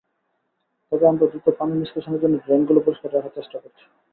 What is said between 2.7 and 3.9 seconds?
পরিষ্কার রাখার চেষ্টা করছি।